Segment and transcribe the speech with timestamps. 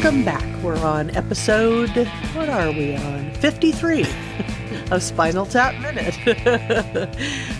[0.00, 0.62] Welcome back.
[0.62, 1.90] We're on episode,
[2.32, 3.32] what are we on?
[3.32, 4.02] 53
[4.92, 6.14] of Spinal Tap Minute,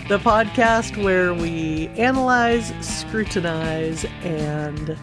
[0.07, 4.97] the podcast where we analyze, scrutinize, and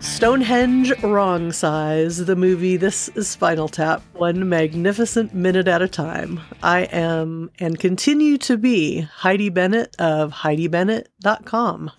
[0.00, 6.40] Stonehenge wrong size the movie This is Spinal Tap, one magnificent minute at a time.
[6.62, 11.90] I am and continue to be Heidi Bennett of HeidiBennett.com.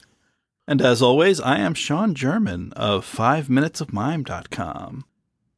[0.68, 5.06] And as always, I am Sean German of 5minutesofmime.com.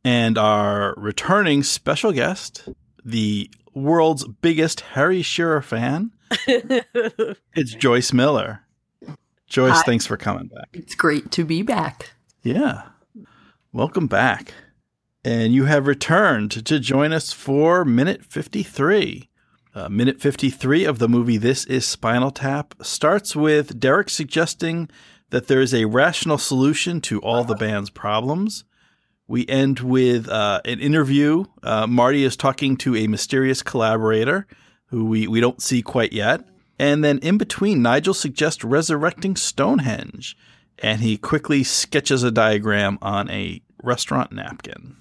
[0.04, 2.68] And our returning special guest,
[3.04, 6.12] the world's biggest Harry Shearer fan,
[6.48, 8.62] it's Joyce Miller.
[9.48, 9.84] Joyce, Hi.
[9.84, 10.70] thanks for coming back.
[10.74, 12.12] It's great to be back.
[12.44, 12.82] Yeah.
[13.74, 14.54] Welcome back.
[15.24, 19.30] And you have returned to join us for minute 53.
[19.76, 24.90] Uh, minute 53 of the movie This is Spinal Tap starts with Derek suggesting
[25.32, 28.64] that there is a rational solution to all the band's problems.
[29.28, 31.44] We end with uh, an interview.
[31.62, 34.48] Uh, Marty is talking to a mysterious collaborator
[34.86, 36.48] who we, we don't see quite yet.
[36.80, 40.38] And then in between, Nigel suggests resurrecting Stonehenge,
[40.80, 44.96] and he quickly sketches a diagram on a restaurant napkin.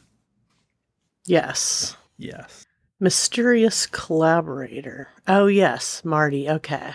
[1.27, 1.97] Yes.
[2.19, 2.64] Yes.
[3.01, 5.09] Mysterious collaborator.
[5.27, 6.49] Oh, yes, Marty.
[6.49, 6.93] Okay.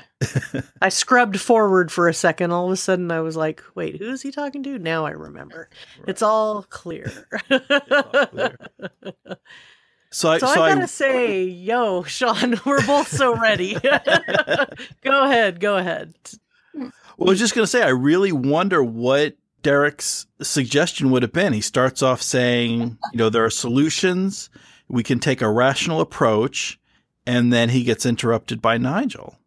[0.82, 2.52] I scrubbed forward for a second.
[2.52, 4.80] All of a sudden, I was like, wait, who is he talking to?
[4.80, 5.70] Now I remember.
[6.08, 7.12] It's all clear.
[7.50, 8.58] clear.
[10.12, 13.78] So I, So, so I I, gotta say, yo, Sean, we're both so ready.
[15.04, 16.16] go ahead, go ahead.
[16.74, 21.34] Well, I was just going to say, I really wonder what Derek's suggestion would have
[21.34, 21.54] been.
[21.54, 24.50] He starts off saying, you know, there are solutions.
[24.90, 26.80] We can take a rational approach.
[27.26, 29.38] And then he gets interrupted by Nigel.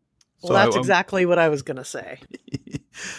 [0.42, 2.18] Well, that's I- exactly what I was gonna say.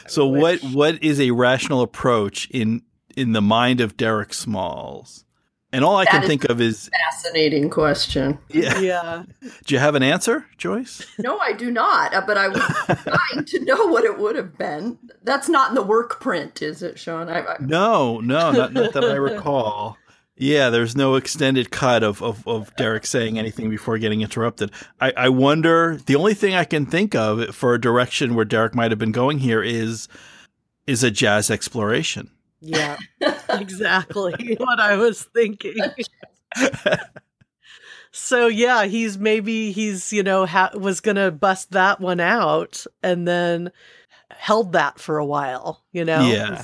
[0.07, 2.83] So I what what is a rational approach in
[3.17, 5.25] in the mind of Derek Smalls?
[5.71, 8.37] And all I That can is- think of is, Fascinating question.
[8.49, 8.77] yeah.
[8.79, 9.23] Yeah.
[9.65, 11.03] Do you have an answer, Joyce?
[11.17, 12.61] No, I do not, uh, but I was
[13.03, 14.99] trying to know what it would have been.
[15.23, 17.27] That's not in the work print, is it, Sean?
[17.27, 19.97] I, I, No, no, not, not that I recall.
[20.35, 24.71] Yeah, there's no extended cut of, of, of Derek saying anything before getting interrupted.
[24.99, 25.99] I, I wonder.
[26.05, 29.11] The only thing I can think of for a direction where Derek might have been
[29.11, 30.07] going here is
[30.87, 32.31] is a jazz exploration.
[32.59, 32.97] Yeah.
[33.49, 35.75] exactly what I was thinking.
[38.15, 43.27] So yeah, he's maybe he's you know ha- was gonna bust that one out and
[43.27, 43.71] then
[44.29, 46.27] held that for a while, you know.
[46.27, 46.63] Yeah.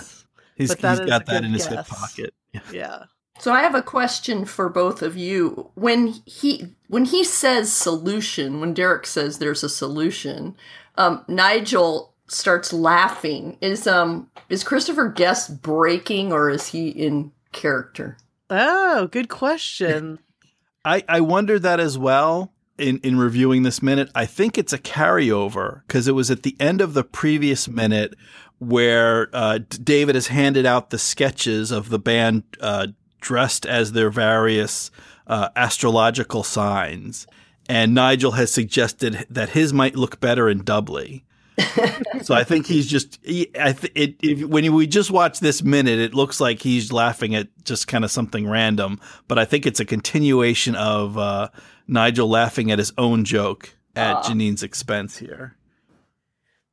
[0.56, 2.34] He's, But that he's is got that good in his hip pocket.
[2.54, 2.62] Yeah.
[2.72, 3.04] Yeah.
[3.40, 5.72] So I have a question for both of you.
[5.76, 10.56] When he when he says solution, when Derek says there's a solution,
[10.96, 13.58] um, Nigel starts laughing.
[13.62, 18.18] Is um is Christopher Guest breaking or is he in character?
[18.50, 20.20] Oh, good question.
[20.86, 24.10] I, I wonder that as well in, in reviewing this minute.
[24.16, 28.16] I think it's a carryover because it was at the end of the previous minute
[28.60, 32.88] where uh, David has handed out the sketches of the band uh,
[33.20, 34.92] dressed as their various
[35.28, 37.28] uh, astrological signs.
[37.68, 41.24] And Nigel has suggested that his might look better in doubly.
[42.24, 43.20] so I think he's just.
[43.24, 46.92] He, I th- it, if, when we just watch this minute, it looks like he's
[46.92, 49.00] laughing at just kind of something random.
[49.28, 51.50] But I think it's a continuation of uh,
[51.88, 54.22] Nigel laughing at his own joke at Ah.
[54.24, 55.58] Janine's expense here.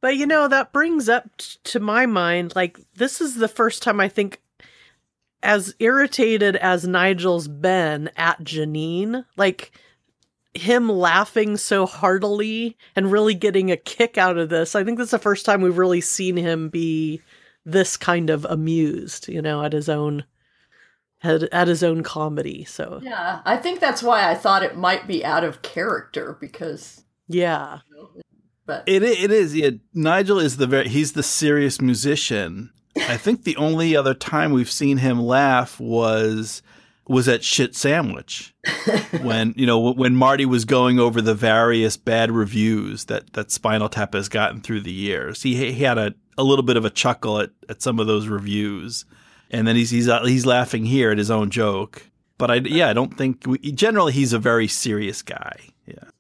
[0.01, 3.83] But you know, that brings up t- to my mind like this is the first
[3.83, 4.41] time I think
[5.47, 9.71] as irritated as Nigel's been at Janine, like
[10.55, 14.75] him laughing so heartily and really getting a kick out of this.
[14.75, 17.23] I think that's the first time we've really seen him be
[17.65, 20.25] this kind of amused, you know, at his own
[21.23, 22.65] at, at his own comedy.
[22.65, 27.05] So, Yeah, I think that's why I thought it might be out of character because
[27.29, 27.79] yeah.
[28.67, 29.55] but It it is.
[29.55, 32.71] Yeah, Nigel is the very he's the serious musician.
[32.97, 36.63] I think the only other time we've seen him laugh was
[37.09, 38.55] was at Shit Sandwich
[39.23, 43.89] when you know when Marty was going over the various bad reviews that that Spinal
[43.89, 45.43] Tap has gotten through the years.
[45.43, 48.29] He he had a, a little bit of a chuckle at, at some of those
[48.29, 49.05] reviews,
[49.51, 52.11] and then he's he's uh, he's laughing here at his own joke.
[52.39, 55.59] But I yeah I don't think we, generally he's a very serious guy.
[55.87, 56.11] Yeah.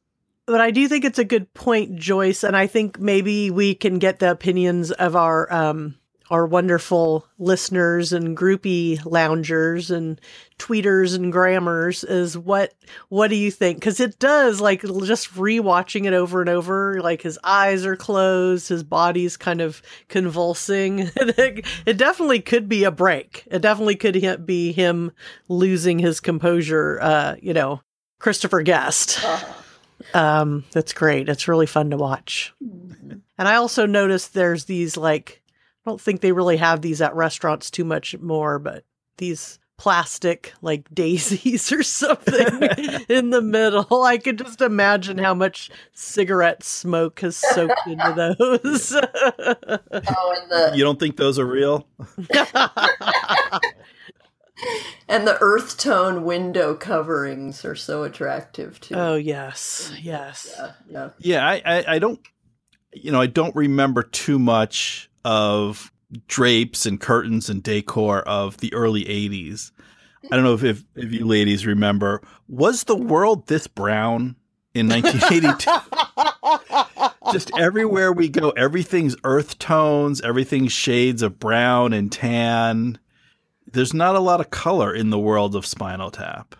[0.46, 3.98] But I do think it's a good point, Joyce, and I think maybe we can
[3.98, 5.96] get the opinions of our um
[6.30, 10.20] our wonderful listeners and groupie loungers and
[10.58, 12.74] tweeters and grammars is what
[13.08, 13.78] what do you think?
[13.78, 18.68] Because it does like just rewatching it over and over like his eyes are closed
[18.68, 21.10] his body's kind of convulsing.
[21.86, 23.46] It definitely could be a break.
[23.50, 25.12] It definitely could be him
[25.48, 27.82] losing his composure uh you know
[28.18, 29.22] christopher guest.
[29.22, 29.52] Uh-huh.
[30.18, 31.28] um that's great.
[31.28, 32.54] It's really fun to watch.
[32.60, 35.42] And i also noticed there's these like
[35.86, 38.84] I don't think they really have these at restaurants too much more, but
[39.18, 42.62] these plastic like daisies or something
[43.08, 44.02] in the middle.
[44.02, 48.94] I could just imagine how much cigarette smoke has soaked into those.
[48.94, 49.00] oh,
[49.92, 51.86] and the You don't think those are real?
[55.08, 58.94] and the earth tone window coverings are so attractive too.
[58.96, 61.10] Oh yes, yes, yeah, yeah.
[61.18, 62.18] yeah I, I, I don't,
[62.92, 65.92] you know, I don't remember too much of
[66.28, 69.72] drapes and curtains and decor of the early 80s.
[70.30, 72.22] I don't know if, if, if you ladies remember.
[72.48, 74.36] Was the world this brown
[74.72, 75.70] in 1982?
[77.32, 83.00] Just everywhere we go, everything's earth tones, everything's shades of brown and tan.
[83.70, 86.54] There's not a lot of color in the world of Spinal Tap.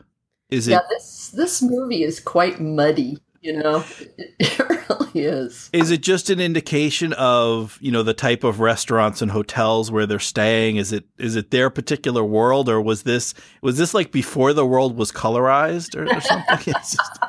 [0.50, 0.82] Is yeah, it?
[0.82, 3.18] Yeah, this this movie is quite muddy.
[3.46, 3.84] You know,
[4.40, 5.70] it really is.
[5.72, 10.04] Is it just an indication of you know the type of restaurants and hotels where
[10.04, 10.76] they're staying?
[10.76, 14.66] Is it is it their particular world, or was this was this like before the
[14.66, 16.74] world was colorized or, or something?
[16.76, 17.20] It's just...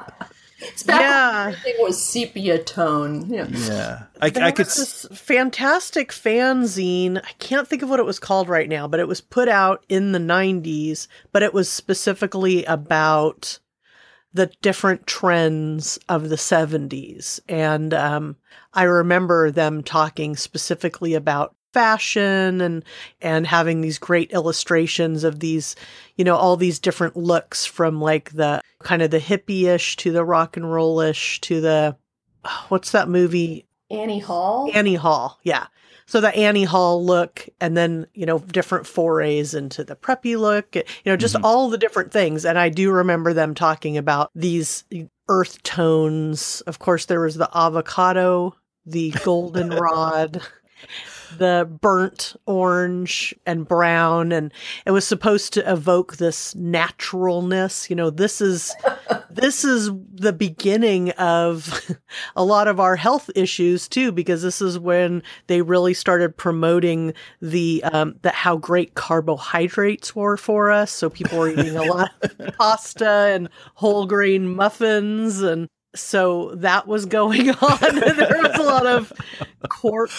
[0.60, 3.30] It's yeah, everything was sepia tone.
[3.30, 4.04] Yeah, yeah.
[4.20, 4.66] I, I could.
[4.66, 7.20] This fantastic fanzine.
[7.24, 9.86] I can't think of what it was called right now, but it was put out
[9.88, 11.08] in the '90s.
[11.31, 13.60] But it was specifically about
[14.33, 17.39] the different trends of the 70s.
[17.47, 18.35] And um,
[18.74, 22.83] I remember them talking specifically about fashion and
[23.21, 25.75] and having these great illustrations of these
[26.15, 30.24] you know all these different looks from like the kind of the hippie-ish to the
[30.24, 31.95] rock and rollish to the
[32.69, 33.68] what's that movie?
[33.91, 34.71] Annie Hall?
[34.74, 35.68] Annie Hall yeah
[36.07, 40.75] so the Annie Hall look, and then you know different forays into the preppy look,
[40.75, 41.45] you know just mm-hmm.
[41.45, 42.45] all the different things.
[42.45, 44.86] And I do remember them talking about these
[45.30, 46.62] earth tones.
[46.62, 48.56] Of course, there was the avocado,
[48.86, 50.42] the goldenrod
[51.38, 54.51] the burnt orange and brown and
[54.85, 57.89] it was supposed to evoke this naturalness.
[57.89, 58.75] You know this is
[59.29, 61.81] this is the beginning of
[62.35, 67.13] a lot of our health issues too because this is when they really started promoting
[67.41, 70.91] the um that how great carbohydrates were for us.
[70.91, 76.88] So people were eating a lot of pasta and whole grain muffins and so that
[76.88, 77.80] was going on.
[77.95, 79.13] there was a lot of
[79.69, 80.12] cork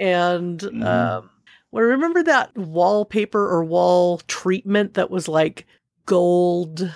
[0.00, 0.82] and mm-hmm.
[0.82, 1.30] um,
[1.70, 5.66] well, remember that wallpaper or wall treatment that was like
[6.06, 6.94] gold,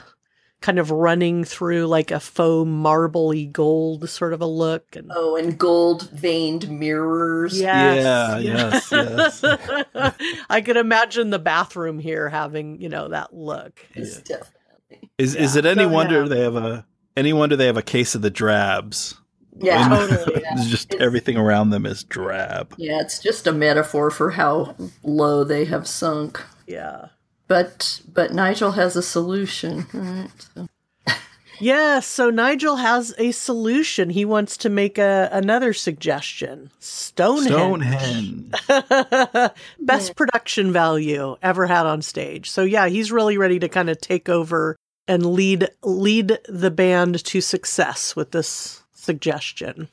[0.60, 4.94] kind of running through like a faux marbly gold sort of a look.
[4.94, 7.60] And oh, and gold veined mirrors.
[7.60, 8.04] Yes.
[8.04, 10.14] Yeah, yes, yes.
[10.50, 13.84] I could imagine the bathroom here having you know that look.
[13.96, 14.04] Yeah.
[14.04, 15.10] Definitely.
[15.18, 15.42] Is yeah.
[15.42, 16.28] is it any so, wonder yeah.
[16.28, 16.86] they have a
[17.18, 19.16] any wonder they have a case of the drabs?
[19.58, 20.40] Yeah, totally.
[20.48, 20.54] Yeah.
[20.64, 22.74] just it's, everything around them is drab.
[22.78, 26.40] Yeah, it's just a metaphor for how low they have sunk.
[26.66, 27.06] Yeah.
[27.48, 30.30] But but Nigel has a solution, right?
[30.54, 30.68] So.
[31.60, 34.10] Yeah, so Nigel has a solution.
[34.10, 36.70] He wants to make a another suggestion.
[36.78, 38.54] Stonehenge.
[38.62, 39.52] Stonehenge.
[39.80, 42.48] Best production value ever had on stage.
[42.50, 44.76] So yeah, he's really ready to kind of take over
[45.08, 49.88] and lead lead the band to success with this suggestion.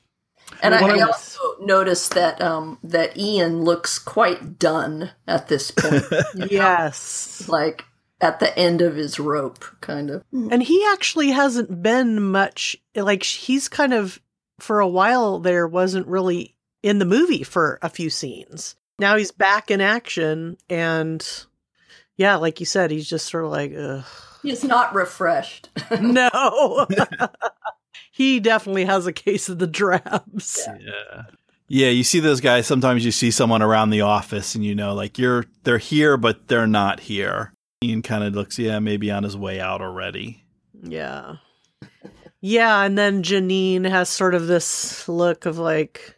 [0.62, 6.04] And I, I, also noticed that um, that Ian looks quite done at this point.
[6.52, 7.86] yes, like
[8.22, 10.24] at the end of his rope, kind of.
[10.32, 12.76] And he actually hasn't been much.
[12.96, 14.22] Like he's kind of
[14.60, 18.76] for a while there wasn't really in the movie for a few scenes.
[19.00, 21.28] Now he's back in action, and
[22.18, 23.74] yeah, like you said, he's just sort of like.
[23.76, 24.06] Ugh.
[24.46, 25.70] He's not refreshed.
[26.02, 26.88] no
[28.12, 30.64] he definitely has a case of the drabs.
[30.68, 30.78] Yeah.
[30.80, 31.22] yeah.
[31.68, 32.68] Yeah, you see those guys.
[32.68, 36.48] Sometimes you see someone around the office, and you know, like you're they're here, but
[36.48, 37.54] they're not here.
[37.84, 40.44] Ian kind of looks, yeah, maybe on his way out already.
[40.84, 41.38] Yeah,
[42.40, 46.16] yeah, and then Janine has sort of this look of like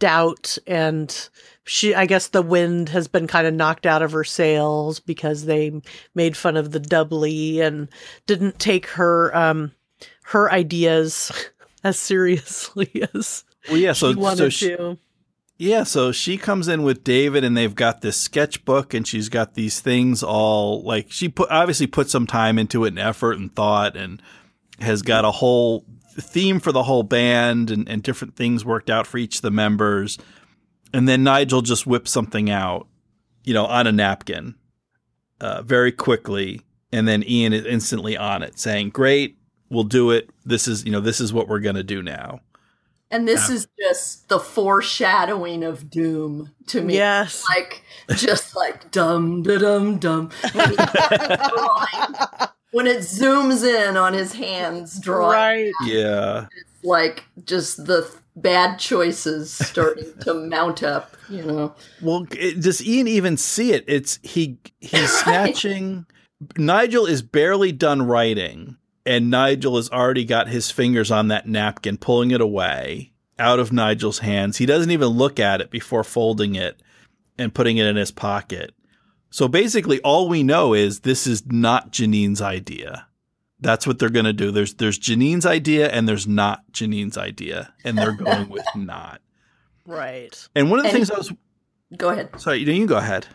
[0.00, 1.28] doubt, and
[1.72, 5.44] she, I guess, the wind has been kind of knocked out of her sails because
[5.44, 5.80] they
[6.16, 7.88] made fun of the doubly and
[8.26, 9.70] didn't take her um
[10.24, 11.30] her ideas
[11.84, 13.92] as seriously as well, yeah.
[13.92, 14.98] So, she wanted so she, to.
[15.58, 19.54] Yeah, so she comes in with David and they've got this sketchbook and she's got
[19.54, 23.54] these things all like she put obviously put some time into it and effort and
[23.54, 24.20] thought and
[24.80, 25.84] has got a whole
[26.18, 29.52] theme for the whole band and, and different things worked out for each of the
[29.52, 30.18] members.
[30.92, 32.86] And then Nigel just whips something out,
[33.44, 34.54] you know, on a napkin
[35.40, 36.62] uh, very quickly.
[36.92, 39.36] And then Ian is instantly on it saying, Great,
[39.70, 40.28] we'll do it.
[40.44, 42.40] This is, you know, this is what we're going to do now.
[43.12, 46.94] And this is just the foreshadowing of doom to me.
[46.94, 47.44] Yes.
[47.48, 47.82] Like
[48.14, 50.30] just like dum da dum dum.
[50.54, 50.76] When,
[52.70, 55.72] when it zooms in on his hands drawing, Right.
[55.86, 56.46] Yeah.
[56.82, 61.16] Like just the bad choices starting to mount up.
[61.28, 63.84] You know, Well, it, does Ian even see it?
[63.86, 66.06] It's he he's snatching.
[66.56, 71.98] Nigel is barely done writing, and Nigel has already got his fingers on that napkin,
[71.98, 74.58] pulling it away out of Nigel's hands.
[74.58, 76.82] He doesn't even look at it before folding it
[77.38, 78.74] and putting it in his pocket.
[79.30, 83.06] So basically, all we know is this is not Janine's idea.
[83.60, 84.50] That's what they're going to do.
[84.50, 89.20] There's there's Janine's idea and there's not Janine's idea, and they're going with not.
[89.86, 90.36] Right.
[90.54, 91.32] And one of the And- things I was
[91.96, 92.30] go ahead.
[92.40, 93.26] sorry, you you go ahead.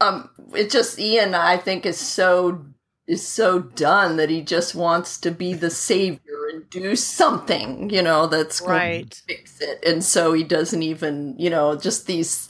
[0.00, 2.64] Um, it just Ian, I think, is so
[3.06, 6.20] is so done that he just wants to be the savior
[6.52, 9.10] and do something, you know, that's going Right.
[9.10, 9.82] to fix it.
[9.86, 12.48] And so he doesn't even, you know, just these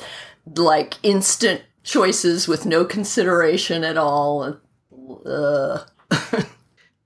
[0.57, 4.57] like instant choices with no consideration at all.
[5.25, 5.85] Uh,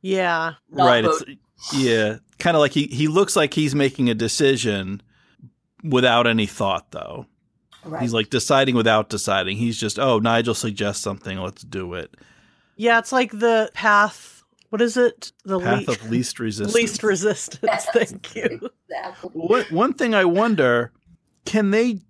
[0.03, 0.55] Yeah.
[0.71, 1.05] not right.
[1.05, 1.23] It's,
[1.75, 2.17] yeah.
[2.39, 5.01] Kind of like he, he looks like he's making a decision
[5.85, 7.27] without any thought, though.
[7.85, 8.03] right.
[8.03, 9.57] He's like deciding without deciding.
[9.57, 11.39] He's just, oh, Nigel suggests something.
[11.39, 12.15] Let's do it.
[12.77, 14.43] Yeah, it's like the path.
[14.71, 15.33] What is it?
[15.45, 16.75] The Path le- of least resistance.
[16.75, 17.61] least resistance.
[17.63, 17.87] Yes.
[17.93, 18.71] Thank you.
[18.89, 19.31] exactly.
[19.35, 20.93] One, one thing I wonder
[21.45, 22.01] can they,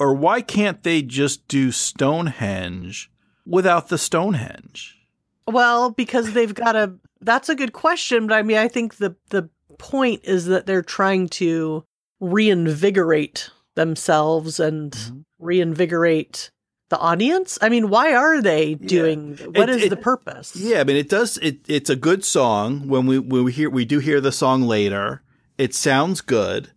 [0.00, 3.10] or why can't they just do Stonehenge
[3.46, 4.98] without the Stonehenge?
[5.46, 6.94] Well, because they've got a.
[7.22, 9.48] That's a good question, but I mean, I think the the
[9.78, 11.84] point is that they're trying to
[12.20, 15.24] reinvigorate themselves and Mhm.
[15.38, 16.50] reinvigorate
[16.90, 17.58] the audience.
[17.62, 19.38] I mean, why are they doing?
[19.54, 20.54] What It- is it- the purpose?
[20.54, 21.38] Yeah, I mean, it does.
[21.38, 22.86] It it's a good song.
[22.88, 25.22] When we when we hear we do hear the song later,
[25.58, 26.70] it sounds good.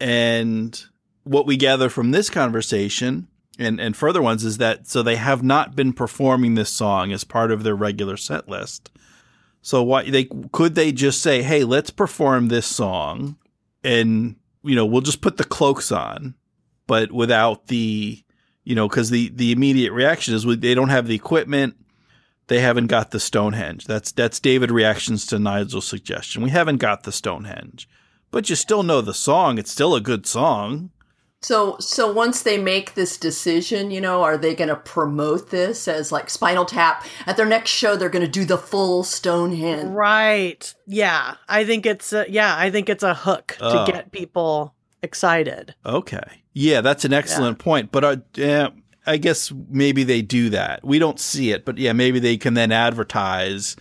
[0.00, 0.80] And
[1.24, 5.42] what we gather from this conversation and and further ones is that so they have
[5.42, 8.90] not been performing this song as part of their regular set list.
[9.62, 13.36] So why they could they just say, "Hey, let's perform this song,"
[13.82, 16.34] and you know we'll just put the cloaks on,
[16.86, 18.22] but without the
[18.64, 21.76] you know because the the immediate reaction is they don't have the equipment
[22.48, 23.86] they haven't got the Stonehenge.
[23.86, 26.42] That's that's David reactions to Nigel's suggestion.
[26.42, 27.88] We haven't got the Stonehenge,
[28.30, 29.58] but you still know the song.
[29.58, 30.90] It's still a good song.
[31.42, 35.88] So, so once they make this decision, you know, are they going to promote this
[35.88, 37.96] as like Spinal Tap at their next show?
[37.96, 39.90] They're going to do the full Stonehenge.
[39.90, 40.72] Right.
[40.86, 41.34] Yeah.
[41.48, 43.84] I think it's a, yeah, I think it's a hook Oh.
[43.84, 45.74] to get people excited.
[45.84, 47.90] Okay, yeah, that's an excellent point.
[47.90, 48.68] But uh, yeah,
[49.04, 50.84] I guess maybe they do that.
[50.84, 53.74] We don't see it, but yeah, maybe they can then advertise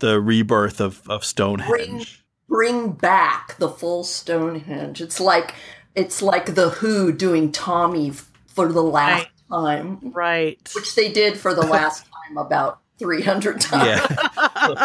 [0.00, 2.24] the rebirth of of Stonehenge.
[2.48, 5.00] Bring back the full Stonehenge.
[5.00, 5.54] It's like
[5.96, 8.12] it's like the Who doing Tommy
[8.46, 10.60] for the last time, Right.
[10.74, 13.86] which they did for the last time about three hundred times.
[13.86, 14.06] Yeah,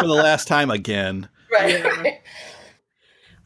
[0.00, 1.28] for the last time again.
[1.52, 2.20] Right.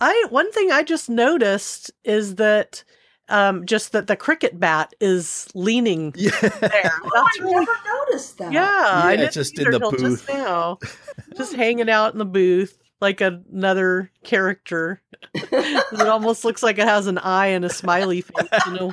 [0.00, 2.84] I one thing I just noticed is that
[3.28, 6.50] um just that the cricket bat is leaning Yeah, there.
[6.60, 7.72] Oh, That's I really never
[8.06, 8.52] noticed that.
[8.52, 10.28] yeah, I didn't just in either the till Just booth.
[10.28, 10.78] now,
[11.36, 15.02] just hanging out in the booth like another character.
[15.34, 18.48] it almost looks like it has an eye and a smiley face.
[18.66, 18.90] You know?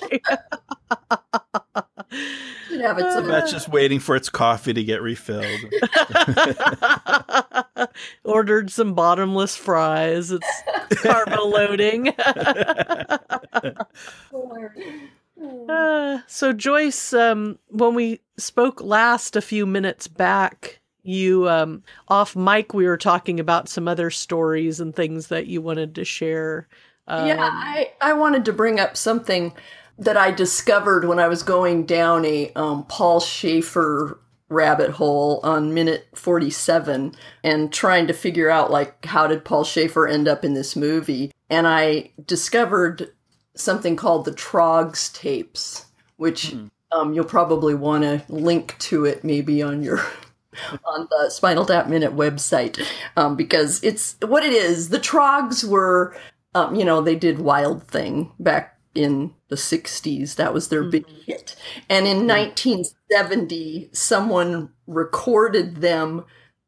[2.68, 5.44] Should have its own- that's just waiting for its coffee to get refilled.
[8.24, 10.30] Ordered some bottomless fries.
[10.30, 10.62] It's
[11.02, 12.14] carbo loading.
[15.68, 22.36] Uh, so Joyce, um, when we spoke last a few minutes back, you um, off
[22.36, 26.68] mic we were talking about some other stories and things that you wanted to share.
[27.06, 29.52] Um, yeah, I, I wanted to bring up something
[29.98, 35.74] that I discovered when I was going down a um, Paul Shaffer rabbit hole on
[35.74, 40.54] minute 47 and trying to figure out like how did Paul Shaffer end up in
[40.54, 43.12] this movie and I discovered
[43.54, 45.84] something called the Troggs tapes
[46.16, 46.54] which
[46.92, 50.02] um, you'll probably want to link to it maybe on your
[50.84, 52.84] on the Spinal Tap Minute website
[53.16, 54.88] um, because it's what it is.
[54.88, 56.16] The Troggs were,
[56.54, 60.36] um, you know, they did Wild Thing back in the 60s.
[60.36, 61.56] That was their big hit.
[61.88, 66.24] And in 1970, someone recorded them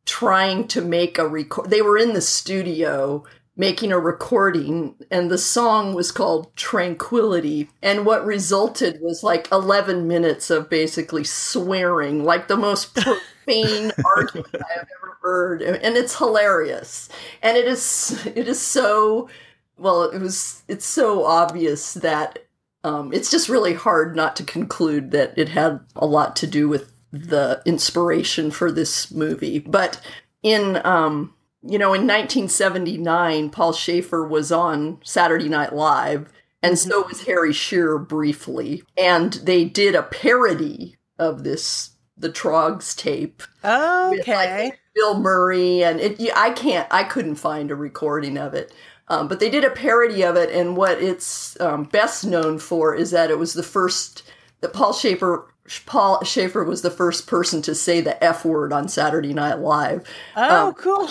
[0.07, 1.71] trying to make a record.
[1.71, 3.25] They were in the studio
[3.57, 7.69] making a recording, and the song was called Tranquility.
[7.83, 12.99] And what resulted was like 11 minutes of basically swearing, like the most
[13.51, 15.63] profane argument I have ever heard.
[15.63, 17.09] And it's hilarious.
[17.43, 19.29] And it is, it is so,
[19.77, 22.41] well, it was, it's so obvious that
[22.83, 26.69] um, it's just really hard not to conclude that it had a lot to do
[26.69, 29.59] with the inspiration for this movie.
[29.59, 30.01] But
[30.43, 37.07] in um, you know, in 1979, Paul Shaffer was on Saturday Night Live, and so
[37.07, 41.91] was Harry Shearer briefly, and they did a parody of this
[42.21, 43.43] the Troggs tape.
[43.63, 44.65] with, Okay.
[44.65, 46.21] like, Bill Murray, and it.
[46.37, 46.87] I can't.
[46.91, 48.73] I couldn't find a recording of it.
[49.09, 52.95] Um, but they did a parody of it, and what it's um, best known for
[52.95, 54.23] is that it was the first
[54.61, 55.47] that Paul Shaffer
[55.87, 60.07] Paul Shaffer was the first person to say the F word on Saturday Night Live.
[60.37, 61.09] oh, um, cool.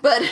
[0.00, 0.22] But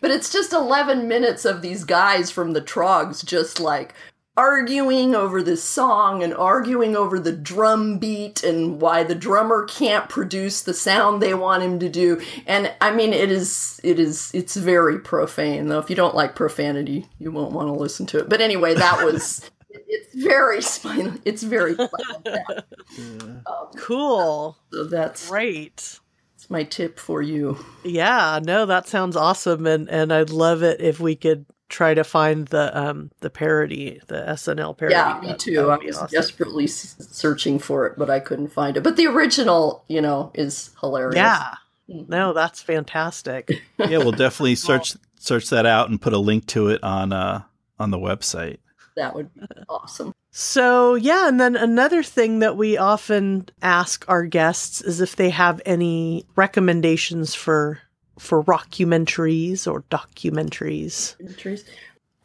[0.00, 3.94] but it's just 11 minutes of these guys from the Troggs just like
[4.36, 10.08] arguing over this song and arguing over the drum beat and why the drummer can't
[10.08, 14.32] produce the sound they want him to do and i mean it is it is
[14.34, 18.18] it's very profane though if you don't like profanity you won't want to listen to
[18.18, 22.66] it but anyway that was it's very spinal it's very tap.
[22.98, 23.42] Um,
[23.76, 24.56] Cool.
[24.72, 25.98] so that's, Great.
[26.36, 30.80] that's my tip for you Yeah, no, that sounds awesome, and and I'd love it
[30.80, 34.94] if we could try to find the um the parody, the SNL parody.
[34.94, 35.56] Yeah, me That- too.
[35.56, 36.08] that I was awesome.
[36.12, 38.82] desperately searching for it, but I couldn't find it.
[38.84, 41.16] But the original, you know, is hilarious.
[41.16, 41.54] Yeah,
[41.90, 42.08] Mhm.
[42.08, 43.50] no, that's fantastic.
[43.78, 47.42] Yeah, we'll definitely search search that out and put a link to it on uh
[47.78, 48.58] on the website.
[48.96, 50.12] that would be awesome.
[50.30, 55.30] So, yeah, and then another thing that we often ask our guests is if they
[55.30, 57.80] have any recommendations for
[58.18, 61.16] for rockumentaries or documentaries.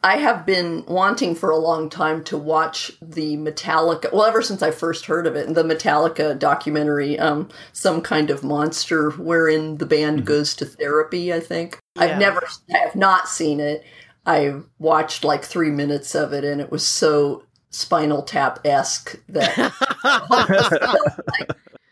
[0.02, 4.10] I have been wanting for a long time to watch the Metallica.
[4.12, 8.42] Well, ever since I first heard of it, the Metallica documentary, um, some kind of
[8.42, 11.34] monster, wherein the band goes to therapy.
[11.34, 12.04] I think Yeah.
[12.04, 12.42] I've never,
[12.74, 13.84] I have not seen it.
[14.24, 19.56] I watched like three minutes of it, and it was so Spinal Tap esque that
[20.02, 21.50] like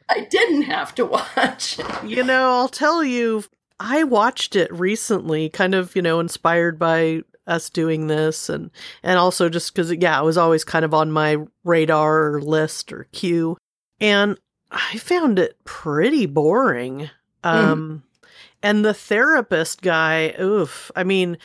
[0.08, 1.04] I didn't have to
[1.36, 1.78] watch.
[2.04, 3.44] You know, I'll tell you,
[3.80, 8.70] I watched it recently, kind of, you know, inspired by us doing this and
[9.02, 12.92] and also just cuz yeah, it was always kind of on my radar or list
[12.92, 13.56] or queue.
[14.00, 14.38] And
[14.70, 17.08] I found it pretty boring.
[17.42, 18.02] Um
[18.62, 20.90] and the therapist guy, oof.
[20.94, 21.38] I mean,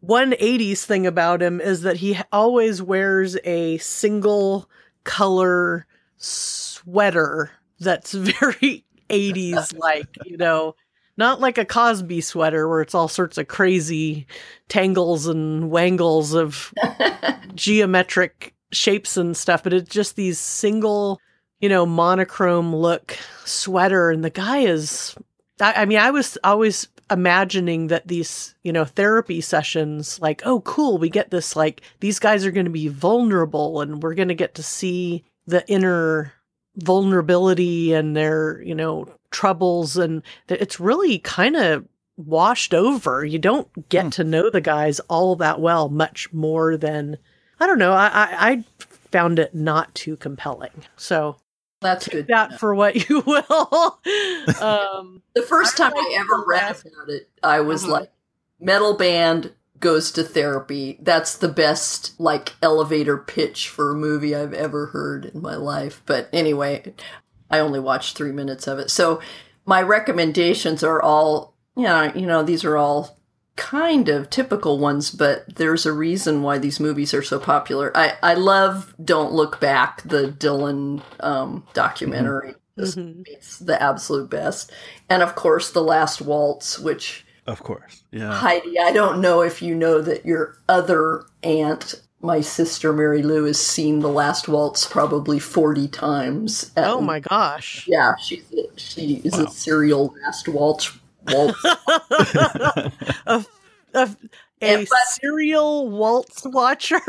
[0.00, 4.68] one 80s thing about him is that he always wears a single
[5.04, 5.86] color
[6.16, 10.74] sweater that's very 80s like, you know,
[11.16, 14.26] not like a Cosby sweater where it's all sorts of crazy
[14.68, 16.72] tangles and wangles of
[17.54, 21.20] geometric shapes and stuff, but it's just these single,
[21.60, 24.10] you know, monochrome look sweater.
[24.10, 25.16] And the guy is,
[25.60, 30.60] I, I mean, I was always imagining that these, you know, therapy sessions, like, oh,
[30.60, 34.28] cool, we get this, like, these guys are going to be vulnerable and we're going
[34.28, 36.32] to get to see the inner
[36.76, 39.96] vulnerability and their, you know, troubles.
[39.96, 41.86] And it's really kind of
[42.16, 43.24] washed over.
[43.24, 44.10] You don't get Hmm.
[44.10, 47.18] to know the guys all that well, much more than,
[47.60, 48.64] I don't know, I, I, I
[49.10, 50.70] found it not too compelling.
[50.96, 51.36] So
[51.80, 52.26] That's good.
[52.28, 53.98] that for what you will.
[54.60, 57.88] um, The first I time like I ever read last- about it, I was Mhm.
[57.90, 58.10] like,
[58.60, 60.98] metal band goes to therapy.
[61.02, 66.02] That's the best like elevator pitch for a movie I've ever heard in my life.
[66.06, 66.94] But anyway,
[67.50, 68.90] I only watched three minutes of it.
[68.90, 69.20] So
[69.64, 73.18] my recommendations are all yeah, you know, these are all
[73.56, 77.90] kind of typical ones, but there's a reason why these movies are so popular.
[77.94, 82.54] I, I love Don't Look Back, the Dylan um, documentary.
[82.78, 83.24] Just Mhm.
[83.26, 84.70] It's the absolute best.
[85.08, 88.02] And of course, The Last Waltz, which Of course.
[88.10, 88.32] Yeah.
[88.32, 93.44] Heidi, I don't know if you know that your other aunt, my sister Mary Lou,
[93.44, 96.70] has seen The Last Waltz probably 40 times.
[96.76, 97.86] at oh my gosh.
[97.86, 100.92] Yeah, she's a, she is a serial Last Waltz.
[101.28, 101.64] Waltz.
[101.64, 102.92] a,
[103.94, 104.08] a,
[104.62, 107.00] a but- serial waltz watcher.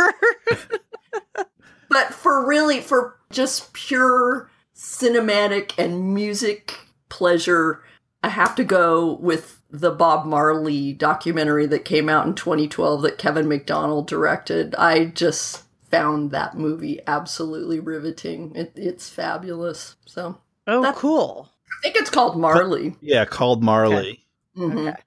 [1.90, 6.76] but for really, for just pure cinematic and music
[7.10, 7.82] pleasure,
[8.24, 13.18] I have to go with the Bob Marley documentary that came out in 2012 that
[13.18, 14.74] Kevin Macdonald directed.
[14.76, 18.54] I just found that movie absolutely riveting.
[18.56, 19.96] It, it's fabulous.
[20.06, 21.50] So Oh, That- cool.
[21.80, 22.96] I think it's called Marley.
[23.02, 24.26] Yeah, called Marley.
[24.58, 24.90] Mhm.
[24.90, 24.98] Okay.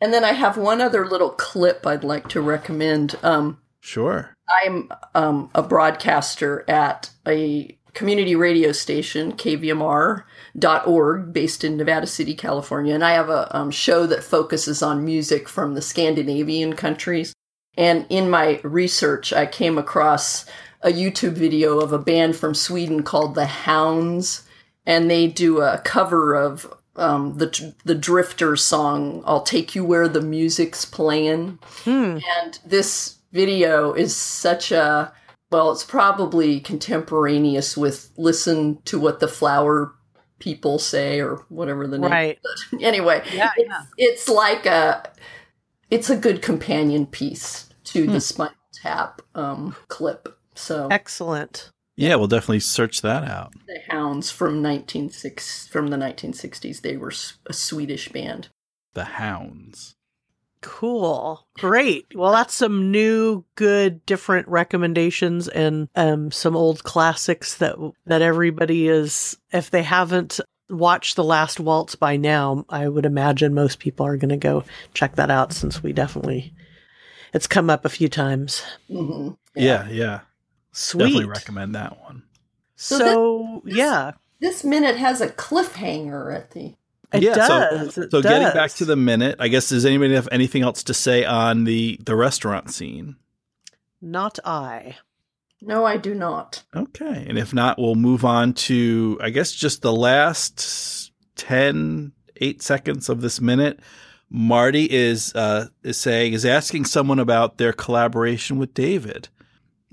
[0.00, 3.16] And then I have one other little clip I'd like to recommend.
[3.22, 4.36] Um, Sure.
[4.62, 12.94] I'm um, a broadcaster at a community radio station, kvmr.org, based in Nevada City, California.
[12.94, 17.34] And I have a um, show that focuses on music from the Scandinavian countries.
[17.76, 20.46] And in my research, I came across
[20.82, 24.46] a YouTube video of a band from Sweden called The Hounds.
[24.86, 30.08] And they do a cover of um, the, the Drifters song, I'll Take You Where
[30.08, 31.58] the Music's Playing.
[31.84, 32.18] Hmm.
[32.40, 35.12] And this video is such a
[35.50, 39.92] well, it's probably contemporaneous with listen to what the flower
[40.38, 42.10] people say or whatever the name.
[42.10, 42.38] Right.
[42.80, 43.82] Anyway, Yeah, it's, yeah.
[43.98, 45.10] it's like a
[45.90, 48.12] it's a good companion piece to Hmm.
[48.12, 50.38] the Spinal Tap um, clip.
[50.54, 51.70] So Excellent.
[51.96, 53.52] Yeah, we'll definitely search that out.
[53.66, 56.80] the Hounds from nineteen six from the nineteen sixties.
[56.80, 57.12] They were
[57.46, 58.48] a Swedish band.
[58.94, 59.94] The Hounds.
[60.62, 61.46] Cool.
[61.54, 62.06] Great.
[62.14, 68.88] Well, that's some new, good, different recommendations and um, some old classics that that everybody
[68.88, 69.36] is.
[69.52, 74.16] If they haven't watched The Last Waltz by now, I would imagine most people are
[74.16, 76.52] going to go check that out since we definitely
[77.32, 78.62] it's come up a few times.
[78.88, 80.20] hmm Yeah, yeah.
[80.72, 81.04] Sweet.
[81.04, 82.22] Definitely recommend that one.
[82.76, 86.74] So, So this- yeah, This minute has a cliffhanger at the.
[87.12, 87.94] It yeah, does.
[87.94, 88.54] so it so getting does.
[88.54, 91.98] back to the minute, I guess does anybody have anything else to say on the
[92.04, 93.16] the restaurant scene?
[94.00, 94.96] not I.
[95.62, 96.64] No, I do not.
[96.74, 97.26] Okay.
[97.28, 103.08] And if not, we'll move on to, I guess, just the last 10, 8 seconds
[103.08, 103.80] of this minute.
[104.30, 109.28] Marty is uh, is saying is asking someone about their collaboration with David,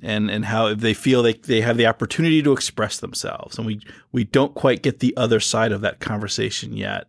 [0.03, 3.81] and and how they feel they they have the opportunity to express themselves, and we
[4.11, 7.05] we don't quite get the other side of that conversation yet.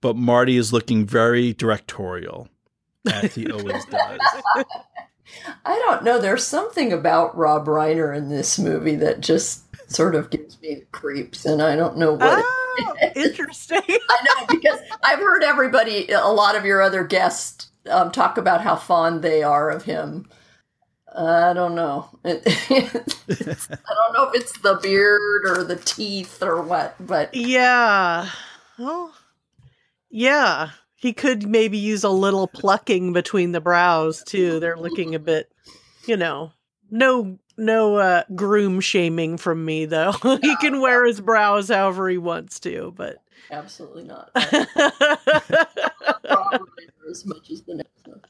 [0.00, 2.48] But Marty is looking very directorial,
[3.10, 4.18] as he always does.
[5.64, 6.20] I don't know.
[6.20, 10.86] There's something about Rob Reiner in this movie that just sort of gives me the
[10.92, 12.38] creeps, and I don't know what.
[12.38, 12.44] it-
[12.76, 13.82] Oh, interesting.
[13.88, 18.62] I know because I've heard everybody, a lot of your other guests, um, talk about
[18.62, 20.28] how fond they are of him.
[21.16, 22.08] I don't know.
[22.24, 28.28] I don't know if it's the beard or the teeth or what, but Yeah.
[28.78, 29.14] Well,
[30.10, 30.70] yeah.
[30.96, 34.58] He could maybe use a little plucking between the brows too.
[34.58, 35.52] They're looking a bit,
[36.06, 36.52] you know,
[36.90, 40.12] no no uh groom shaming from me though.
[40.42, 43.18] he can wear his brows however he wants to, but
[43.50, 44.30] absolutely not.
[47.08, 48.22] As much as the next one.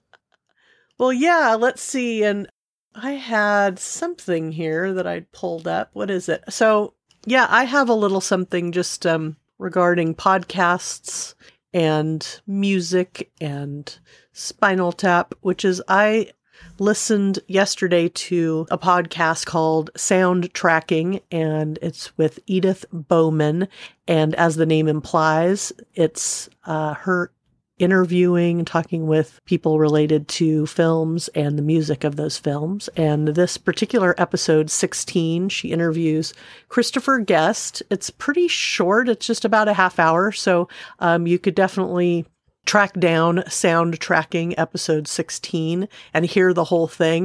[0.99, 2.23] Well, yeah, let's see.
[2.25, 2.49] And
[2.95, 5.91] I had something here that I pulled up.
[5.93, 6.45] What is it?
[6.49, 6.95] So,
[7.27, 11.35] yeah, I have a little something just um, regarding podcasts
[11.73, 13.99] and music and
[14.33, 16.31] Spinal Tap, which is I
[16.79, 23.69] listened yesterday to a podcast called Sound Tracking, and it's with Edith Bowman.
[24.07, 27.33] And as the name implies, it's uh, her
[27.79, 32.89] interviewing, talking with people related to films and the music of those films.
[32.97, 36.33] And this particular episode 16, she interviews
[36.69, 37.83] Christopher Guest.
[37.91, 40.31] It's pretty short, it's just about a half hour.
[40.31, 40.69] So
[41.01, 42.27] um, you could definitely
[42.65, 47.25] track down sound tracking episode 16 and hear the whole thing.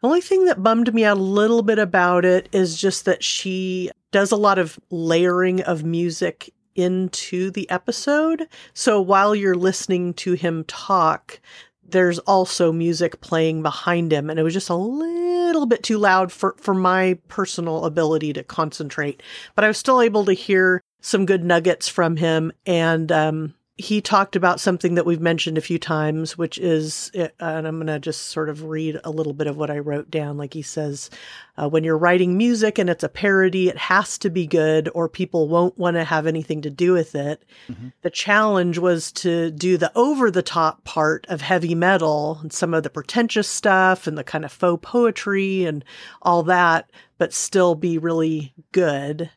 [0.00, 3.22] The only thing that bummed me out a little bit about it is just that
[3.22, 8.48] she does a lot of layering of music into the episode.
[8.74, 11.40] So while you're listening to him talk,
[11.86, 14.30] there's also music playing behind him.
[14.30, 18.42] And it was just a little bit too loud for, for my personal ability to
[18.42, 19.22] concentrate.
[19.54, 22.52] But I was still able to hear some good nuggets from him.
[22.64, 27.28] And um, he talked about something that we've mentioned a few times, which is, uh,
[27.40, 30.10] and I'm going to just sort of read a little bit of what I wrote
[30.10, 30.36] down.
[30.36, 31.08] Like he says,
[31.56, 35.08] uh, when you're writing music and it's a parody, it has to be good or
[35.08, 37.44] people won't want to have anything to do with it.
[37.70, 37.92] Mhm.
[38.02, 42.74] The challenge was to do the over the top part of heavy metal and some
[42.74, 45.82] of the pretentious stuff and the kind of faux poetry and
[46.20, 49.30] all that, but still be really good.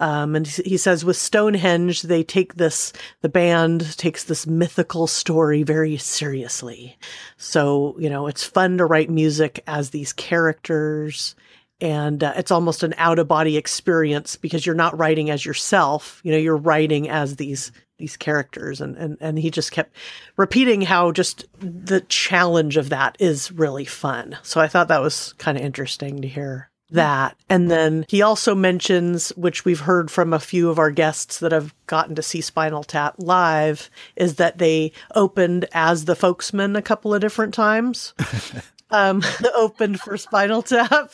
[0.00, 5.62] Um, and he says with Stonehenge, they take this, the band takes this mythical story
[5.62, 6.96] very seriously.
[7.36, 11.34] So, you know, it's fun to write music as these characters.
[11.80, 16.20] And uh, it's almost an out of body experience because you're not writing as yourself.
[16.24, 19.94] You know, you're writing as these these characters and, and and he just kept
[20.36, 25.32] repeating how just the challenge of that is really fun so i thought that was
[25.34, 30.32] kind of interesting to hear that and then he also mentions which we've heard from
[30.32, 34.58] a few of our guests that have gotten to see spinal tap live is that
[34.58, 38.14] they opened as the folksmen a couple of different times
[38.90, 39.22] um,
[39.54, 41.12] opened for Spinal Tap.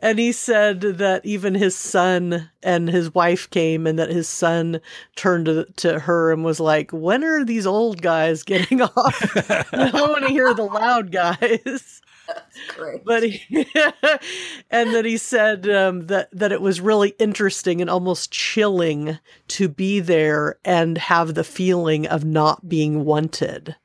[0.00, 4.80] And he said that even his son and his wife came, and that his son
[5.16, 9.50] turned to, to her and was like, When are these old guys getting off?
[9.72, 12.00] I want to hear the loud guys.
[12.76, 13.04] Great.
[13.04, 13.42] But he,
[14.70, 19.68] and that he said um, that that it was really interesting and almost chilling to
[19.68, 23.76] be there and have the feeling of not being wanted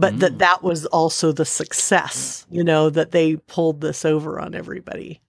[0.00, 4.54] but that that was also the success, you know, that they pulled this over on
[4.54, 5.20] everybody.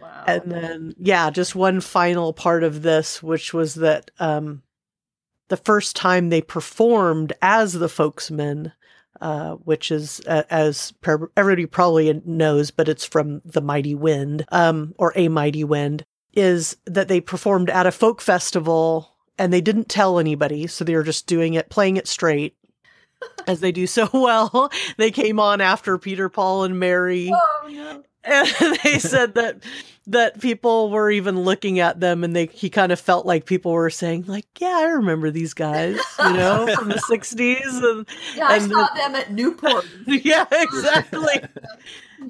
[0.00, 0.24] Wow.
[0.26, 4.62] And then, yeah, just one final part of this, which was that um,
[5.48, 8.72] the first time they performed as the Folksmen,
[9.20, 14.44] uh, which is, uh, as per- everybody probably knows, but it's from The Mighty Wind,
[14.50, 19.60] um, or A Mighty Wind, is that they performed at a folk festival and they
[19.60, 20.66] didn't tell anybody.
[20.66, 22.56] So they were just doing it, playing it straight
[23.46, 24.70] as they do so well.
[24.96, 28.02] They came on after Peter, Paul, and Mary, oh no.
[28.24, 28.48] And
[28.84, 29.58] they said that
[30.06, 33.72] that people were even looking at them, and they he kind of felt like people
[33.72, 38.06] were saying, like, "Yeah, I remember these guys, you know, from the '60s," and
[38.36, 39.86] Yeah, I and saw the- them at Newport.
[40.06, 41.40] yeah, exactly.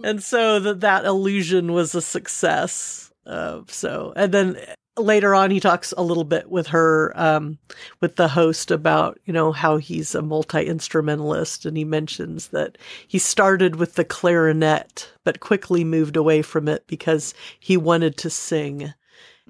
[0.04, 3.10] and so that that illusion was a success.
[3.26, 4.56] Uh, so, and then
[4.96, 7.58] later on, he talks a little bit with her, um,
[8.00, 12.78] with the host about you know how he's a multi instrumentalist, and he mentions that
[13.06, 18.30] he started with the clarinet, but quickly moved away from it because he wanted to
[18.30, 18.92] sing.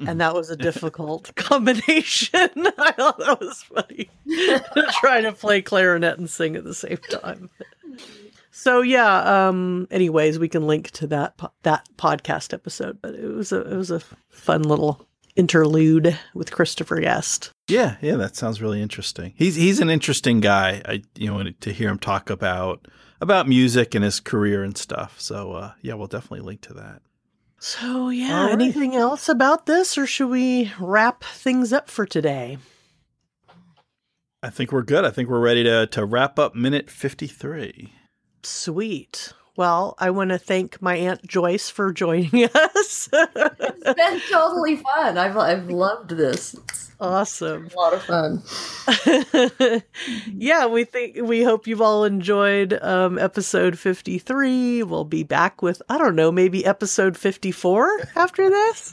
[0.07, 2.51] And that was a difficult combination.
[2.79, 4.11] I thought that was funny.
[5.01, 7.51] Trying to play clarinet and sing at the same time.
[8.51, 9.49] So yeah.
[9.49, 9.87] Um.
[9.91, 13.01] Anyways, we can link to that po- that podcast episode.
[13.03, 17.51] But it was a it was a fun little interlude with Christopher Guest.
[17.69, 19.33] Yeah, yeah, that sounds really interesting.
[19.37, 20.83] He's he's an interesting guy.
[20.85, 22.87] I you know to hear him talk about
[23.21, 25.21] about music and his career and stuff.
[25.21, 27.03] So uh, yeah, we'll definitely link to that.
[27.59, 28.39] So yeah.
[28.39, 28.53] All right.
[28.53, 32.59] Anything else about this, or should we wrap things up for today?
[34.43, 35.07] I think we're good.
[35.07, 37.95] I think we're ready to to wrap up minute fifty three.
[38.43, 39.33] Sweet.
[39.57, 43.09] Well, I want to thank my aunt Joyce for joining us.
[43.13, 45.17] It's been totally fun.
[45.17, 46.55] I've I've loved this.
[46.55, 47.69] It's awesome.
[47.73, 48.43] a lot of fun.
[50.37, 54.83] yeah, we think we hope you've all enjoyed um, episode 53.
[54.83, 58.93] We'll be back with I don't know, maybe episode 54 after this.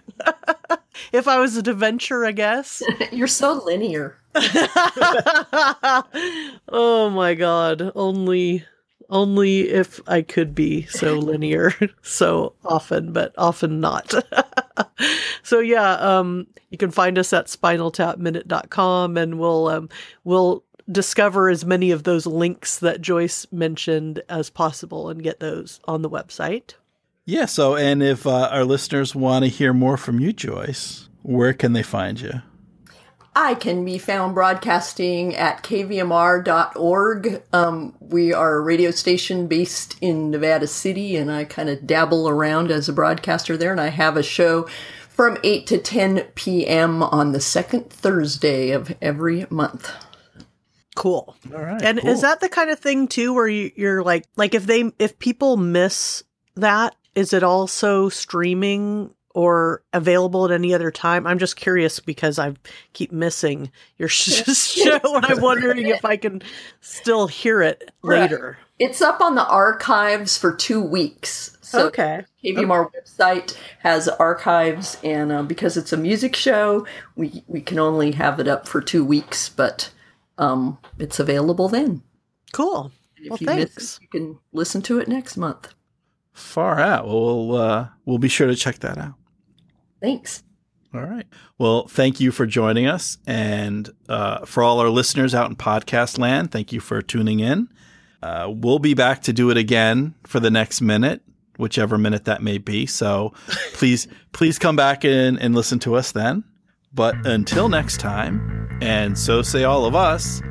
[1.12, 2.84] if I was to venture, I guess.
[3.12, 4.18] You're so linear.
[6.70, 8.64] oh my god, only
[9.12, 14.14] only if I could be so linear so often, but often not.
[15.44, 19.90] so yeah, um you can find us at spinaltapminute.com and we'll um
[20.24, 25.80] we'll discover as many of those links that Joyce mentioned as possible and get those
[25.86, 26.74] on the website.
[27.26, 27.46] Yeah.
[27.46, 31.74] So, and if uh, our listeners want to hear more from you, Joyce, where can
[31.74, 32.42] they find you?
[33.36, 37.44] I can be found broadcasting at kvmr.org.
[37.54, 42.28] Um, we are a radio station based in Nevada City, and I kind of dabble
[42.28, 43.72] around as a broadcaster there.
[43.72, 44.68] And I have a show
[45.10, 47.04] from 8 to 10 p.m.
[47.04, 49.92] on the second Thursday of every month.
[50.96, 51.36] Cool.
[51.54, 51.82] All right.
[51.82, 54.92] And is that the kind of thing too where you, you're like like if they
[55.00, 56.24] if people miss
[56.56, 61.26] that, is it also streaming or available at any other time?
[61.28, 62.54] I'm just curious because I
[62.94, 66.42] keep missing your show and I'm wondering if I can
[66.82, 68.22] still hear it Right.
[68.22, 68.58] later.
[68.80, 71.56] It's up on the archives for two weeks.
[71.62, 72.26] So okay.
[72.44, 78.12] KVMR website has archives, and uh, because it's a music show, we we can only
[78.12, 79.92] have it up for two weeks, but
[80.38, 82.02] um, it's available then.
[82.52, 82.92] Cool.
[83.18, 83.98] If Well, you miss thanks.
[83.98, 85.74] it, you can listen to it next month.
[86.34, 87.06] Far out.
[87.08, 89.14] Well, we'll uh, we'll be sure to check that out.
[90.02, 90.44] Thanks.
[90.94, 91.26] All right.
[91.58, 96.18] Well, thank you for joining us, and uh, for all our listeners out in podcast
[96.18, 97.70] land, thank you for tuning in.
[98.22, 101.22] Uh, we'll be back to do it again for the next minute,
[101.58, 102.86] whichever minute that may be.
[102.86, 103.34] So,
[103.74, 106.44] please, please come back in and listen to us then.
[106.94, 110.42] But until next time, and so say all of us,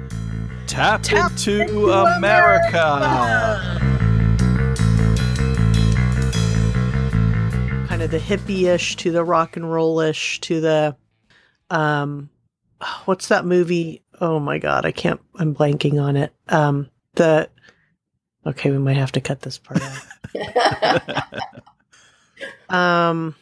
[0.67, 3.89] tap, Tap into, into America.
[8.01, 10.97] Kind of the hippie-ish to the rock and roll-ish to the
[11.69, 12.31] um
[13.05, 15.21] what's that movie oh my god, I can't.
[15.37, 16.33] I'm blanking on it.
[16.49, 17.49] Um, the
[18.47, 21.25] okay, we might have to cut this part out.
[22.75, 23.35] um,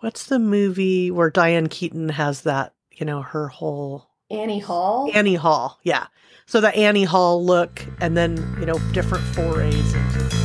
[0.00, 2.74] what's the movie where Diane Keaton has that?
[2.92, 5.10] You know, her whole Annie Hall.
[5.12, 5.78] Annie Hall.
[5.82, 6.06] Yeah.
[6.46, 10.35] So the Annie Hall look, and then you know different forays into